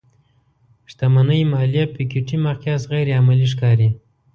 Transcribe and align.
شتمنۍ 0.89 1.41
ماليه 1.51 1.85
پيکيټي 1.93 2.37
مقیاس 2.47 2.81
غیر 2.91 3.07
عملي 3.19 3.47
ښکاري. 3.53 3.89